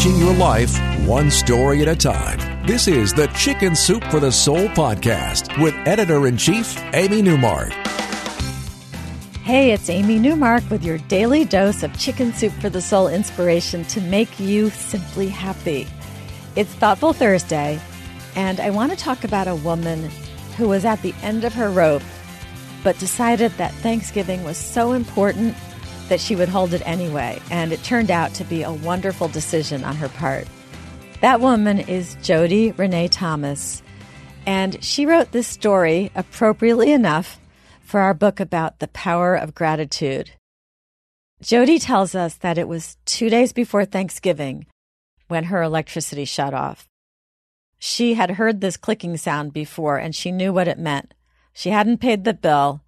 changing 0.00 0.18
your 0.18 0.34
life 0.34 0.78
one 1.06 1.30
story 1.30 1.82
at 1.82 1.88
a 1.88 1.94
time. 1.94 2.66
This 2.66 2.88
is 2.88 3.12
the 3.12 3.26
Chicken 3.28 3.76
Soup 3.76 4.02
for 4.04 4.18
the 4.18 4.32
Soul 4.32 4.68
podcast 4.68 5.60
with 5.62 5.74
editor 5.86 6.26
in 6.26 6.38
chief, 6.38 6.78
Amy 6.94 7.20
Newmark. 7.20 7.70
Hey, 9.42 9.72
it's 9.72 9.90
Amy 9.90 10.18
Newmark 10.18 10.62
with 10.70 10.82
your 10.82 10.96
daily 11.08 11.44
dose 11.44 11.82
of 11.82 11.98
Chicken 11.98 12.32
Soup 12.32 12.52
for 12.62 12.70
the 12.70 12.80
Soul 12.80 13.08
inspiration 13.08 13.84
to 13.86 14.00
make 14.00 14.40
you 14.40 14.70
simply 14.70 15.28
happy. 15.28 15.86
It's 16.56 16.72
Thoughtful 16.76 17.12
Thursday, 17.12 17.78
and 18.36 18.58
I 18.58 18.70
want 18.70 18.92
to 18.92 18.96
talk 18.96 19.24
about 19.24 19.48
a 19.48 19.56
woman 19.56 20.08
who 20.56 20.68
was 20.68 20.86
at 20.86 21.02
the 21.02 21.14
end 21.20 21.44
of 21.44 21.52
her 21.52 21.68
rope 21.68 22.02
but 22.82 22.98
decided 22.98 23.52
that 23.58 23.74
Thanksgiving 23.74 24.44
was 24.44 24.56
so 24.56 24.92
important 24.92 25.54
that 26.10 26.20
she 26.20 26.36
would 26.36 26.48
hold 26.48 26.74
it 26.74 26.86
anyway, 26.86 27.40
and 27.50 27.72
it 27.72 27.82
turned 27.82 28.10
out 28.10 28.34
to 28.34 28.44
be 28.44 28.62
a 28.62 28.72
wonderful 28.72 29.28
decision 29.28 29.82
on 29.84 29.96
her 29.96 30.10
part. 30.10 30.46
That 31.22 31.40
woman 31.40 31.78
is 31.78 32.16
Jody 32.22 32.72
Renee 32.72 33.08
Thomas, 33.08 33.82
and 34.44 34.82
she 34.84 35.06
wrote 35.06 35.32
this 35.32 35.46
story 35.46 36.10
appropriately 36.14 36.92
enough 36.92 37.40
for 37.80 38.00
our 38.00 38.12
book 38.12 38.40
about 38.40 38.78
the 38.78 38.88
power 38.88 39.34
of 39.34 39.54
gratitude. 39.54 40.32
Jody 41.40 41.78
tells 41.78 42.14
us 42.14 42.34
that 42.34 42.58
it 42.58 42.68
was 42.68 42.98
two 43.06 43.30
days 43.30 43.52
before 43.52 43.84
Thanksgiving 43.84 44.66
when 45.28 45.44
her 45.44 45.62
electricity 45.62 46.24
shut 46.24 46.52
off. 46.52 46.88
She 47.78 48.14
had 48.14 48.32
heard 48.32 48.60
this 48.60 48.76
clicking 48.76 49.16
sound 49.16 49.52
before 49.52 49.96
and 49.96 50.14
she 50.14 50.32
knew 50.32 50.52
what 50.52 50.68
it 50.68 50.78
meant. 50.78 51.14
She 51.54 51.70
hadn't 51.70 51.98
paid 51.98 52.24
the 52.24 52.34
bill 52.34 52.82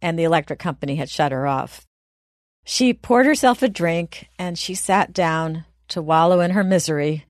and 0.00 0.18
the 0.18 0.24
electric 0.24 0.58
company 0.58 0.96
had 0.96 1.10
shut 1.10 1.30
her 1.30 1.46
off. 1.46 1.86
She 2.72 2.94
poured 2.94 3.26
herself 3.26 3.64
a 3.64 3.68
drink 3.68 4.28
and 4.38 4.56
she 4.56 4.76
sat 4.76 5.12
down 5.12 5.64
to 5.88 6.00
wallow 6.00 6.38
in 6.38 6.52
her 6.52 6.62
misery. 6.62 7.26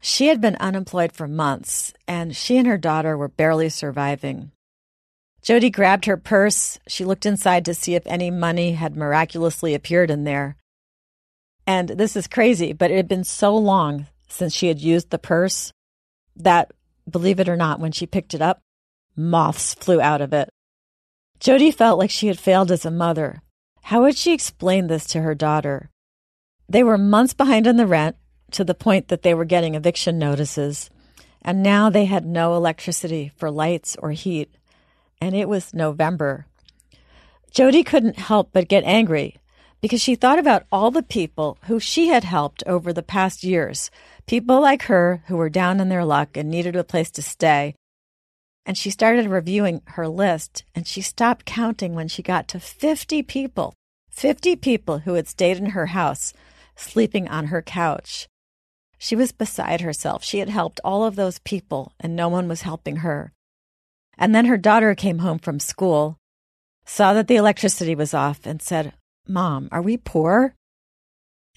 She 0.00 0.28
had 0.28 0.40
been 0.40 0.56
unemployed 0.56 1.12
for 1.12 1.28
months, 1.28 1.92
and 2.08 2.34
she 2.34 2.56
and 2.56 2.66
her 2.66 2.78
daughter 2.78 3.14
were 3.14 3.28
barely 3.28 3.68
surviving. 3.68 4.50
Jody 5.42 5.68
grabbed 5.68 6.06
her 6.06 6.16
purse. 6.16 6.78
She 6.88 7.04
looked 7.04 7.26
inside 7.26 7.66
to 7.66 7.74
see 7.74 7.96
if 7.96 8.06
any 8.06 8.30
money 8.30 8.72
had 8.72 8.96
miraculously 8.96 9.74
appeared 9.74 10.10
in 10.10 10.24
there. 10.24 10.56
And 11.66 11.90
this 11.90 12.16
is 12.16 12.26
crazy, 12.26 12.72
but 12.72 12.90
it 12.90 12.96
had 12.96 13.08
been 13.08 13.24
so 13.24 13.54
long 13.54 14.06
since 14.26 14.54
she 14.54 14.68
had 14.68 14.80
used 14.80 15.10
the 15.10 15.18
purse 15.18 15.70
that, 16.34 16.72
believe 17.06 17.40
it 17.40 17.48
or 17.50 17.56
not, 17.56 17.78
when 17.78 17.92
she 17.92 18.06
picked 18.06 18.32
it 18.32 18.40
up, 18.40 18.62
moths 19.14 19.74
flew 19.74 20.00
out 20.00 20.22
of 20.22 20.32
it. 20.32 20.48
Jody 21.40 21.70
felt 21.70 21.98
like 21.98 22.10
she 22.10 22.28
had 22.28 22.38
failed 22.38 22.72
as 22.72 22.86
a 22.86 22.90
mother. 22.90 23.42
How 23.82 24.02
would 24.02 24.16
she 24.16 24.32
explain 24.32 24.86
this 24.86 25.06
to 25.06 25.20
her 25.22 25.34
daughter? 25.34 25.90
They 26.68 26.82
were 26.82 26.96
months 26.96 27.34
behind 27.34 27.66
on 27.66 27.76
the 27.76 27.86
rent 27.86 28.16
to 28.52 28.64
the 28.64 28.74
point 28.74 29.08
that 29.08 29.22
they 29.22 29.34
were 29.34 29.44
getting 29.44 29.74
eviction 29.74 30.18
notices, 30.18 30.88
and 31.42 31.62
now 31.62 31.90
they 31.90 32.04
had 32.04 32.24
no 32.24 32.54
electricity 32.54 33.32
for 33.36 33.50
lights 33.50 33.96
or 34.00 34.12
heat, 34.12 34.54
and 35.20 35.34
it 35.34 35.48
was 35.48 35.74
November. 35.74 36.46
Jody 37.50 37.82
couldn't 37.82 38.18
help 38.18 38.50
but 38.52 38.68
get 38.68 38.84
angry 38.84 39.36
because 39.82 40.00
she 40.00 40.14
thought 40.14 40.38
about 40.38 40.64
all 40.70 40.90
the 40.90 41.02
people 41.02 41.58
who 41.64 41.80
she 41.80 42.08
had 42.08 42.24
helped 42.24 42.62
over 42.66 42.92
the 42.92 43.02
past 43.02 43.42
years, 43.42 43.90
people 44.26 44.60
like 44.60 44.82
her 44.82 45.24
who 45.26 45.36
were 45.36 45.50
down 45.50 45.80
in 45.80 45.88
their 45.88 46.04
luck 46.04 46.36
and 46.36 46.48
needed 46.50 46.76
a 46.76 46.84
place 46.84 47.10
to 47.10 47.20
stay. 47.20 47.74
And 48.64 48.78
she 48.78 48.90
started 48.90 49.26
reviewing 49.26 49.82
her 49.86 50.08
list 50.08 50.64
and 50.74 50.86
she 50.86 51.00
stopped 51.00 51.44
counting 51.44 51.94
when 51.94 52.08
she 52.08 52.22
got 52.22 52.48
to 52.48 52.60
50 52.60 53.22
people, 53.22 53.74
50 54.10 54.56
people 54.56 55.00
who 55.00 55.14
had 55.14 55.26
stayed 55.26 55.56
in 55.56 55.66
her 55.66 55.86
house, 55.86 56.32
sleeping 56.76 57.28
on 57.28 57.46
her 57.46 57.62
couch. 57.62 58.28
She 58.98 59.16
was 59.16 59.32
beside 59.32 59.80
herself. 59.80 60.22
She 60.22 60.38
had 60.38 60.48
helped 60.48 60.80
all 60.84 61.04
of 61.04 61.16
those 61.16 61.40
people 61.40 61.92
and 61.98 62.14
no 62.14 62.28
one 62.28 62.46
was 62.46 62.62
helping 62.62 62.96
her. 62.96 63.32
And 64.16 64.34
then 64.34 64.44
her 64.44 64.56
daughter 64.56 64.94
came 64.94 65.18
home 65.18 65.38
from 65.38 65.58
school, 65.58 66.18
saw 66.84 67.12
that 67.14 67.26
the 67.28 67.36
electricity 67.36 67.94
was 67.94 68.14
off, 68.14 68.46
and 68.46 68.60
said, 68.60 68.92
Mom, 69.26 69.68
are 69.72 69.82
we 69.82 69.96
poor? 69.96 70.54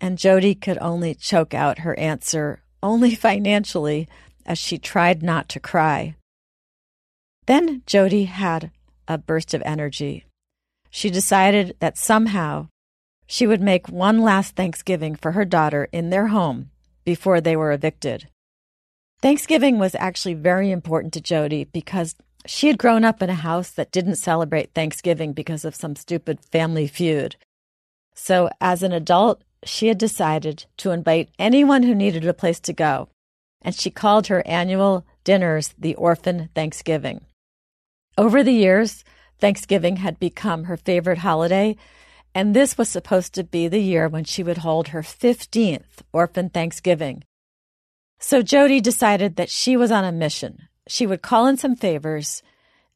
And 0.02 0.18
Jody 0.18 0.56
could 0.56 0.78
only 0.80 1.14
choke 1.14 1.54
out 1.54 1.80
her 1.80 1.98
answer, 2.00 2.62
only 2.82 3.14
financially, 3.28 4.08
as 4.46 4.58
she 4.58 4.78
tried 4.78 5.24
not 5.24 5.50
to 5.50 5.60
cry. 5.60 6.16
Then 7.46 7.84
Jody 7.86 8.26
had 8.26 8.72
a 9.08 9.18
burst 9.18 9.54
of 9.54 9.62
energy. 9.66 10.26
She 10.90 11.10
decided 11.10 11.76
that 11.80 11.98
somehow 11.98 12.70
she 13.28 13.46
would 13.48 13.62
make 13.62 13.88
one 13.88 14.22
last 14.22 14.56
Thanksgiving 14.56 15.16
for 15.16 15.34
her 15.34 15.46
daughter 15.46 15.88
in 15.92 16.10
their 16.10 16.28
home 16.28 16.72
before 17.04 17.42
they 17.42 17.56
were 17.56 17.72
evicted. 17.72 18.28
Thanksgiving 19.22 19.80
was 19.80 19.96
actually 19.96 20.34
very 20.34 20.72
important 20.72 21.14
to 21.14 21.22
Jody 21.22 21.64
because 21.66 22.16
she 22.46 22.68
had 22.68 22.78
grown 22.78 23.04
up 23.04 23.22
in 23.22 23.30
a 23.30 23.36
house 23.36 23.72
that 23.72 23.92
didn't 23.92 24.16
celebrate 24.16 24.74
Thanksgiving 24.74 25.34
because 25.34 25.66
of 25.66 25.76
some 25.76 25.96
stupid 25.96 26.40
family 26.52 26.88
feud. 26.88 27.36
So, 28.14 28.50
as 28.62 28.84
an 28.84 28.92
adult, 28.92 29.44
she 29.64 29.88
had 29.88 29.98
decided 29.98 30.66
to 30.78 30.92
invite 30.92 31.30
anyone 31.40 31.84
who 31.84 31.96
needed 31.96 32.26
a 32.28 32.34
place 32.34 32.60
to 32.62 32.74
go, 32.74 33.10
and 33.62 33.74
she 33.74 33.90
called 33.90 34.28
her 34.28 34.46
annual 34.46 35.06
dinners 35.24 35.74
the 35.78 35.96
Orphan 35.96 36.50
Thanksgiving. 36.54 37.26
Over 38.18 38.44
the 38.44 38.54
years, 38.54 39.04
Thanksgiving 39.40 39.98
had 39.98 40.20
become 40.20 40.66
her 40.66 40.78
favorite 40.78 41.18
holiday, 41.18 41.76
and 42.34 42.56
this 42.56 42.78
was 42.78 42.88
supposed 42.88 43.34
to 43.34 43.44
be 43.44 43.68
the 43.68 43.82
year 43.82 44.08
when 44.08 44.24
she 44.24 44.42
would 44.42 44.60
hold 44.60 44.90
her 44.90 45.02
15th 45.02 46.02
Orphan 46.14 46.50
Thanksgiving. 46.50 47.24
So 48.18 48.42
Jody 48.42 48.80
decided 48.80 49.36
that 49.36 49.50
she 49.50 49.76
was 49.76 49.92
on 49.92 50.06
a 50.06 50.14
mission. 50.14 50.70
She 50.88 51.06
would 51.06 51.22
call 51.22 51.46
in 51.48 51.58
some 51.58 51.76
favors, 51.76 52.42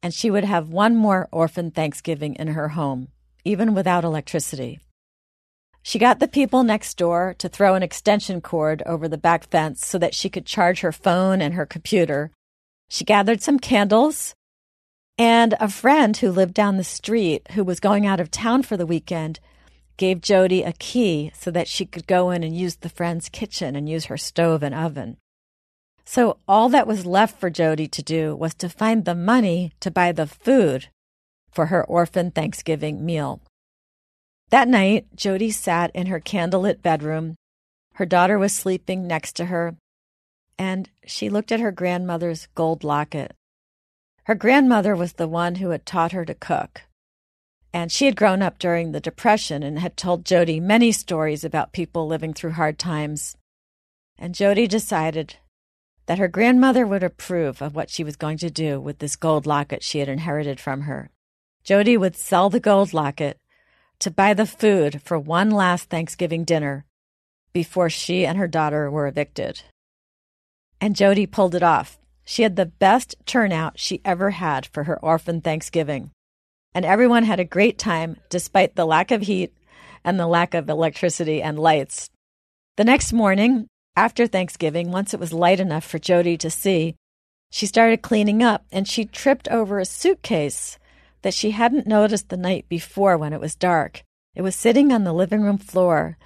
and 0.02 0.14
she 0.14 0.30
would 0.30 0.44
have 0.44 0.70
one 0.70 0.96
more 0.96 1.28
Orphan 1.30 1.70
Thanksgiving 1.70 2.34
in 2.36 2.48
her 2.48 2.68
home, 2.68 3.08
even 3.44 3.74
without 3.74 4.04
electricity. 4.04 4.80
She 5.82 5.98
got 5.98 6.18
the 6.18 6.28
people 6.28 6.62
next 6.62 6.96
door 6.96 7.34
to 7.38 7.48
throw 7.50 7.74
an 7.74 7.82
extension 7.82 8.40
cord 8.40 8.82
over 8.86 9.06
the 9.06 9.18
back 9.18 9.48
fence 9.50 9.86
so 9.86 9.98
that 9.98 10.14
she 10.14 10.30
could 10.30 10.46
charge 10.46 10.80
her 10.80 10.92
phone 10.92 11.42
and 11.42 11.52
her 11.54 11.66
computer. 11.66 12.30
She 12.88 13.04
gathered 13.04 13.42
some 13.42 13.58
candles 13.58 14.34
and 15.18 15.54
a 15.60 15.68
friend 15.68 16.16
who 16.16 16.30
lived 16.30 16.54
down 16.54 16.76
the 16.76 16.84
street, 16.84 17.46
who 17.52 17.64
was 17.64 17.80
going 17.80 18.06
out 18.06 18.20
of 18.20 18.30
town 18.30 18.62
for 18.62 18.76
the 18.76 18.86
weekend, 18.86 19.40
gave 19.96 20.22
Jody 20.22 20.62
a 20.62 20.72
key 20.72 21.30
so 21.34 21.50
that 21.50 21.68
she 21.68 21.84
could 21.84 22.06
go 22.06 22.30
in 22.30 22.42
and 22.42 22.56
use 22.56 22.76
the 22.76 22.88
friend's 22.88 23.28
kitchen 23.28 23.76
and 23.76 23.88
use 23.88 24.06
her 24.06 24.16
stove 24.16 24.62
and 24.62 24.74
oven. 24.74 25.18
So 26.04 26.38
all 26.48 26.68
that 26.70 26.86
was 26.86 27.04
left 27.06 27.38
for 27.38 27.50
Jody 27.50 27.86
to 27.88 28.02
do 28.02 28.34
was 28.34 28.54
to 28.54 28.68
find 28.68 29.04
the 29.04 29.14
money 29.14 29.72
to 29.80 29.90
buy 29.90 30.12
the 30.12 30.26
food 30.26 30.88
for 31.50 31.66
her 31.66 31.84
orphan 31.84 32.30
Thanksgiving 32.30 33.04
meal. 33.04 33.40
That 34.50 34.68
night, 34.68 35.06
Jody 35.14 35.50
sat 35.50 35.90
in 35.94 36.06
her 36.06 36.18
candlelit 36.18 36.82
bedroom. 36.82 37.36
Her 37.94 38.06
daughter 38.06 38.38
was 38.38 38.52
sleeping 38.52 39.06
next 39.06 39.36
to 39.36 39.44
her, 39.44 39.76
and 40.58 40.88
she 41.06 41.28
looked 41.28 41.52
at 41.52 41.60
her 41.60 41.70
grandmother's 41.70 42.48
gold 42.54 42.82
locket. 42.82 43.32
Her 44.30 44.36
grandmother 44.36 44.94
was 44.94 45.14
the 45.14 45.26
one 45.26 45.56
who 45.56 45.70
had 45.70 45.84
taught 45.84 46.12
her 46.12 46.24
to 46.24 46.36
cook. 46.36 46.82
And 47.72 47.90
she 47.90 48.04
had 48.04 48.14
grown 48.14 48.42
up 48.42 48.60
during 48.60 48.92
the 48.92 49.00
Depression 49.00 49.64
and 49.64 49.80
had 49.80 49.96
told 49.96 50.24
Jody 50.24 50.60
many 50.60 50.92
stories 50.92 51.42
about 51.42 51.72
people 51.72 52.06
living 52.06 52.32
through 52.32 52.52
hard 52.52 52.78
times. 52.78 53.36
And 54.16 54.32
Jody 54.32 54.68
decided 54.68 55.34
that 56.06 56.20
her 56.20 56.28
grandmother 56.28 56.86
would 56.86 57.02
approve 57.02 57.60
of 57.60 57.74
what 57.74 57.90
she 57.90 58.04
was 58.04 58.14
going 58.14 58.38
to 58.38 58.52
do 58.52 58.80
with 58.80 59.00
this 59.00 59.16
gold 59.16 59.46
locket 59.46 59.82
she 59.82 59.98
had 59.98 60.08
inherited 60.08 60.60
from 60.60 60.82
her. 60.82 61.10
Jody 61.64 61.96
would 61.96 62.14
sell 62.14 62.48
the 62.50 62.60
gold 62.60 62.94
locket 62.94 63.36
to 63.98 64.12
buy 64.12 64.32
the 64.32 64.46
food 64.46 65.02
for 65.02 65.18
one 65.18 65.50
last 65.50 65.90
Thanksgiving 65.90 66.44
dinner 66.44 66.84
before 67.52 67.90
she 67.90 68.24
and 68.24 68.38
her 68.38 68.46
daughter 68.46 68.88
were 68.92 69.08
evicted. 69.08 69.62
And 70.80 70.94
Jody 70.94 71.26
pulled 71.26 71.56
it 71.56 71.64
off. 71.64 71.99
She 72.30 72.44
had 72.44 72.54
the 72.54 72.66
best 72.66 73.16
turnout 73.26 73.80
she 73.80 74.00
ever 74.04 74.30
had 74.30 74.64
for 74.64 74.84
her 74.84 74.96
orphan 75.00 75.40
Thanksgiving. 75.40 76.12
And 76.72 76.84
everyone 76.84 77.24
had 77.24 77.40
a 77.40 77.44
great 77.44 77.76
time 77.76 78.18
despite 78.28 78.76
the 78.76 78.86
lack 78.86 79.10
of 79.10 79.22
heat 79.22 79.52
and 80.04 80.16
the 80.16 80.28
lack 80.28 80.54
of 80.54 80.70
electricity 80.70 81.42
and 81.42 81.58
lights. 81.58 82.08
The 82.76 82.84
next 82.84 83.12
morning, 83.12 83.66
after 83.96 84.28
Thanksgiving, 84.28 84.92
once 84.92 85.12
it 85.12 85.18
was 85.18 85.32
light 85.32 85.58
enough 85.58 85.82
for 85.82 85.98
Jody 85.98 86.36
to 86.36 86.50
see, 86.50 86.94
she 87.50 87.66
started 87.66 88.00
cleaning 88.00 88.44
up 88.44 88.64
and 88.70 88.86
she 88.86 89.06
tripped 89.06 89.48
over 89.48 89.80
a 89.80 89.84
suitcase 89.84 90.78
that 91.22 91.34
she 91.34 91.50
hadn't 91.50 91.88
noticed 91.88 92.28
the 92.28 92.36
night 92.36 92.68
before 92.68 93.18
when 93.18 93.32
it 93.32 93.40
was 93.40 93.56
dark. 93.56 94.04
It 94.36 94.42
was 94.42 94.54
sitting 94.54 94.92
on 94.92 95.02
the 95.02 95.12
living 95.12 95.42
room 95.42 95.58
floor, 95.58 96.16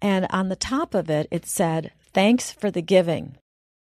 and 0.00 0.26
on 0.30 0.48
the 0.48 0.56
top 0.56 0.96
of 0.96 1.08
it, 1.08 1.28
it 1.30 1.46
said, 1.46 1.92
Thanks 2.12 2.50
for 2.50 2.72
the 2.72 2.82
giving. 2.82 3.36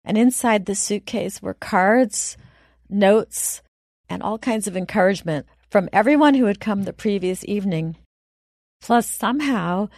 And 0.07 0.17
inside 0.17 0.65
the 0.65 0.73
suitcase 0.73 1.41
were 1.41 1.53
cards, 1.53 2.37
notes, 2.89 3.61
and 4.07 4.23
all 4.23 4.37
kinds 4.37 4.65
of 4.65 4.77
encouragement 4.77 5.45
from 5.69 5.89
everyone 5.91 6.35
who 6.35 6.45
had 6.45 6.61
come 6.61 6.83
the 6.83 6.93
previous 6.93 7.43
evening. 7.43 7.97
Plus, 8.81 9.05
somehow, 9.05 9.89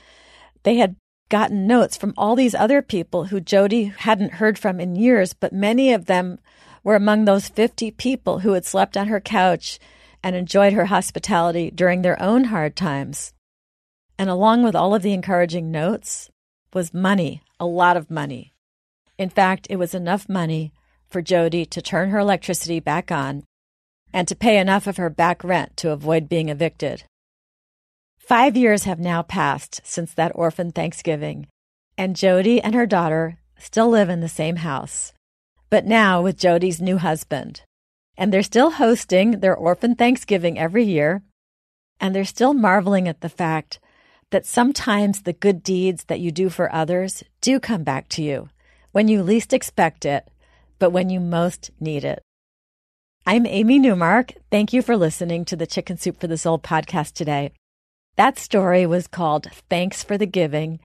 they 0.64 0.78
had 0.78 0.96
gotten 1.30 1.68
notes 1.68 1.96
from 1.96 2.16
all 2.18 2.36
these 2.36 2.56
other 2.56 2.82
people 2.82 3.26
who 3.26 3.40
Jody 3.40 3.84
hadn't 3.84 4.34
heard 4.34 4.58
from 4.58 4.80
in 4.80 4.96
years, 4.96 5.34
but 5.34 5.54
many 5.54 5.94
of 5.94 6.06
them 6.06 6.40
were 6.84 6.96
among 6.96 7.26
those 7.26 7.48
50 7.48 7.92
people 7.92 8.40
who 8.40 8.54
had 8.54 8.66
slept 8.66 8.98
on 8.98 9.10
her 9.10 9.22
couch 9.22 9.78
and 10.24 10.36
enjoyed 10.36 10.74
her 10.74 10.86
hospitality 10.86 11.70
during 11.70 12.02
their 12.02 12.20
own 12.20 12.46
hard 12.46 12.76
times. 12.76 13.32
And 14.18 14.28
along 14.28 14.64
with 14.64 14.76
all 14.76 14.96
of 14.96 15.04
the 15.04 15.14
encouraging 15.14 15.70
notes 15.70 16.32
was 16.74 16.96
money, 16.96 17.44
a 17.60 17.68
lot 17.68 17.96
of 17.96 18.10
money. 18.10 18.54
In 19.20 19.30
fact, 19.30 19.68
it 19.70 19.76
was 19.76 19.94
enough 19.94 20.30
money 20.30 20.72
for 21.10 21.22
Jody 21.22 21.66
to 21.66 21.82
turn 21.82 22.10
her 22.10 22.20
electricity 22.20 22.80
back 22.80 23.12
on 23.12 23.44
and 24.14 24.26
to 24.30 24.36
pay 24.36 24.58
enough 24.58 24.88
of 24.88 24.96
her 24.96 25.10
back 25.10 25.44
rent 25.44 25.76
to 25.78 25.92
avoid 25.92 26.30
being 26.30 26.48
evicted. 26.48 27.04
Five 28.18 28.56
years 28.56 28.86
have 28.86 29.00
now 29.00 29.22
passed 29.22 29.82
since 29.84 30.14
that 30.14 30.32
orphan 30.36 30.72
Thanksgiving, 30.72 31.48
and 31.98 32.16
Jody 32.16 32.62
and 32.62 32.74
her 32.74 32.86
daughter 32.86 33.40
still 33.58 33.90
live 33.90 34.08
in 34.08 34.22
the 34.22 34.30
same 34.30 34.56
house, 34.56 35.12
but 35.70 35.86
now 35.86 36.22
with 36.22 36.38
Jody's 36.38 36.80
new 36.80 36.98
husband. 36.98 37.64
And 38.18 38.32
they're 38.32 38.42
still 38.42 38.72
hosting 38.72 39.42
their 39.42 39.56
orphan 39.56 39.96
Thanksgiving 39.96 40.58
every 40.58 40.86
year, 40.86 41.24
and 42.00 42.16
they're 42.16 42.24
still 42.24 42.54
marveling 42.54 43.10
at 43.10 43.20
the 43.20 43.28
fact 43.28 43.80
that 44.32 44.46
sometimes 44.46 45.24
the 45.24 45.34
good 45.34 45.62
deeds 45.62 46.06
that 46.06 46.22
you 46.22 46.32
do 46.32 46.50
for 46.50 46.74
others 46.74 47.22
do 47.42 47.60
come 47.60 47.84
back 47.84 48.08
to 48.10 48.24
you 48.24 48.48
when 49.00 49.08
you 49.08 49.24
least 49.24 49.54
expect 49.54 50.04
it, 50.04 50.28
but 50.78 50.90
when 50.90 51.10
you 51.10 51.22
most 51.22 51.72
need 51.80 52.04
it. 52.04 52.22
I'm 53.26 53.46
Amy 53.46 53.80
Newmark. 53.80 54.34
Thank 54.52 54.74
you 54.74 54.82
for 54.82 54.98
listening 54.98 55.46
to 55.46 55.56
the 55.56 55.66
Chicken 55.66 55.96
Soup 55.98 56.20
for 56.20 56.28
the 56.28 56.38
Soul 56.38 56.60
podcast 56.60 57.14
today. 57.14 57.54
That 58.18 58.38
story 58.38 58.86
was 58.86 59.08
called 59.08 59.48
Thanks 59.70 60.04
for 60.04 60.18
the 60.18 60.26
Giving, 60.26 60.82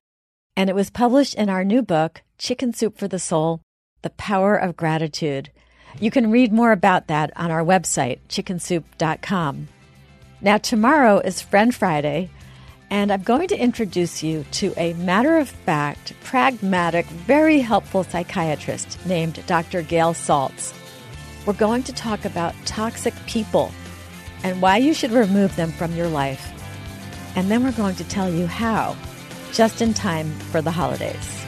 and 0.56 0.70
it 0.70 0.76
was 0.76 0.90
published 0.90 1.34
in 1.34 1.49
our 1.49 1.64
new 1.64 1.82
book, 1.82 2.22
Chicken 2.38 2.72
Soup 2.72 2.96
for 2.96 3.08
the 3.08 3.19
Soul 3.19 3.62
The 4.02 4.11
Power 4.11 4.55
of 4.55 4.76
Gratitude. 4.76 5.50
You 5.99 6.12
can 6.12 6.31
read 6.31 6.52
more 6.52 6.70
about 6.70 7.08
that 7.08 7.32
on 7.34 7.50
our 7.50 7.64
website, 7.64 8.20
chickensoup.com. 8.28 9.66
Now, 10.40 10.58
tomorrow 10.58 11.19
is 11.19 11.43
Friend 11.43 11.75
Friday, 11.75 12.31
and 12.91 13.13
I'm 13.13 13.23
going 13.23 13.49
to 13.49 13.59
introduce 13.59 14.23
you 14.23 14.45
to 14.53 14.73
a 14.77 14.95
matter 14.95 15.39
of 15.39 15.49
fact, 15.49 16.13
pragmatic, 16.23 17.07
very 17.07 17.61
helpful 17.61 18.05
psychiatrist 18.05 18.99
named 19.07 19.43
Dr. 19.47 19.83
Gail 19.83 20.15
Saltz. 20.15 20.73
We're 21.47 21.53
going 21.53 21.83
to 21.85 21.93
talk 21.93 22.25
about 22.25 22.55
toxic 22.65 23.15
people 23.27 23.73
and 24.43 24.63
why 24.63 24.77
you 24.79 24.95
should 24.95 25.13
remove 25.13 25.57
them 25.57 25.73
from 25.73 25.95
your 25.95 26.09
life 26.09 26.51
and 27.37 27.51
then 27.51 27.65
we're 27.65 27.73
going 27.73 27.97
to 27.97 28.05
tell 28.05 28.31
you 28.31 28.47
how, 28.47 28.97
just 29.53 29.83
in 29.83 29.95
time 29.95 30.31
for 30.51 30.63
the 30.63 30.71
holidays. 30.71 31.44